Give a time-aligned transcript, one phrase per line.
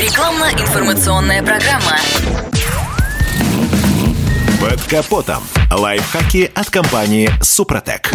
[0.00, 1.98] Рекламно-информационная программа.
[4.58, 5.42] Под капотом.
[5.70, 8.10] Лайфхаки от компании «Супротек».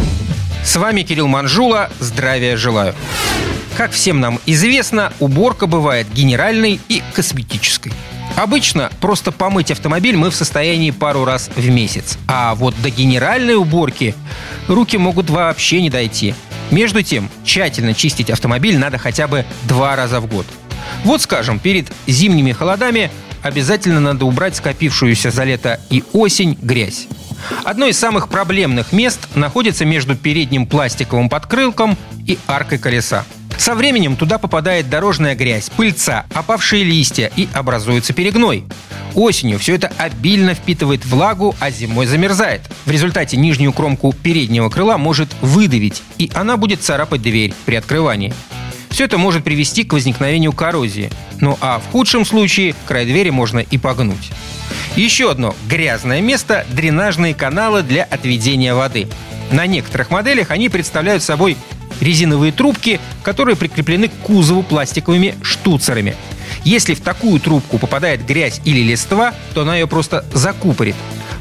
[0.63, 1.91] С вами Кирилл Манжула.
[1.99, 2.95] Здравия желаю.
[3.77, 7.93] Как всем нам известно, уборка бывает генеральной и косметической.
[8.35, 12.17] Обычно просто помыть автомобиль мы в состоянии пару раз в месяц.
[12.27, 14.15] А вот до генеральной уборки
[14.67, 16.33] руки могут вообще не дойти.
[16.71, 20.47] Между тем, тщательно чистить автомобиль надо хотя бы два раза в год.
[21.03, 23.11] Вот скажем, перед зимними холодами
[23.41, 27.07] обязательно надо убрать скопившуюся за лето и осень грязь.
[27.63, 33.23] Одно из самых проблемных мест находится между передним пластиковым подкрылком и аркой колеса.
[33.57, 38.65] Со временем туда попадает дорожная грязь, пыльца, опавшие листья и образуется перегной.
[39.13, 42.61] Осенью все это обильно впитывает влагу, а зимой замерзает.
[42.85, 48.33] В результате нижнюю кромку переднего крыла может выдавить, и она будет царапать дверь при открывании.
[48.95, 51.09] Все это может привести к возникновению коррозии.
[51.41, 54.31] Ну а в худшем случае край двери можно и погнуть.
[54.95, 59.09] Еще одно грязное место– дренажные каналы для отведения воды.
[59.51, 61.57] На некоторых моделях они представляют собой
[61.99, 66.15] резиновые трубки, которые прикреплены к кузову пластиковыми штуцерами.
[66.63, 70.95] Если в такую трубку попадает грязь или листва, то она ее просто закупорит.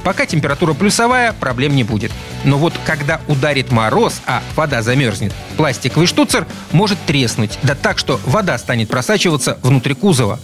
[0.05, 2.13] Пока температура плюсовая, проблем не будет.
[2.45, 8.21] Но вот когда ударит мороз, а вода замерзнет, пластиковый штуцер может треснуть, да так, что
[8.27, 10.39] вода станет просачиваться внутрь кузова.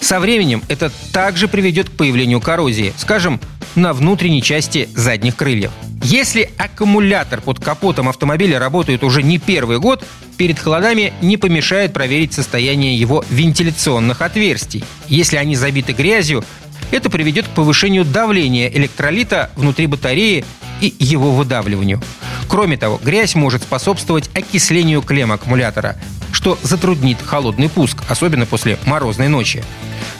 [0.00, 3.40] Со временем это также приведет к появлению коррозии, скажем,
[3.74, 5.70] на внутренней части задних крыльев.
[6.02, 10.04] Если аккумулятор под капотом автомобиля работает уже не первый год,
[10.36, 14.84] перед холодами не помешает проверить состояние его вентиляционных отверстий.
[15.08, 16.44] Если они забиты грязью,
[16.90, 20.44] это приведет к повышению давления электролита внутри батареи
[20.80, 22.00] и его выдавливанию.
[22.48, 25.96] Кроме того, грязь может способствовать окислению клемм аккумулятора,
[26.32, 29.64] что затруднит холодный пуск, особенно после морозной ночи.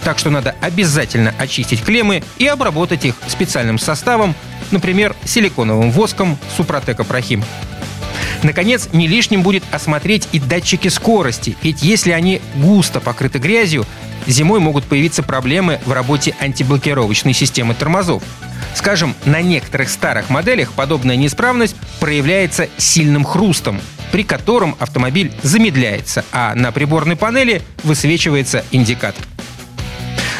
[0.02, 4.34] Так что надо обязательно очистить клеммы и обработать их специальным составом,
[4.70, 7.44] например, силиконовым воском Супротека Прохим.
[8.42, 13.86] Наконец, не лишним будет осмотреть и датчики скорости, ведь если они густо покрыты грязью,
[14.26, 18.22] зимой могут появиться проблемы в работе антиблокировочной системы тормозов.
[18.74, 23.80] Скажем, на некоторых старых моделях подобная неисправность проявляется сильным хрустом,
[24.12, 29.24] при котором автомобиль замедляется, а на приборной панели высвечивается индикатор.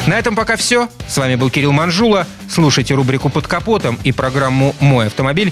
[0.07, 0.87] На этом пока все.
[1.07, 2.25] С вами был Кирилл Манжула.
[2.49, 5.51] Слушайте рубрику «Под капотом» и программу «Мой автомобиль»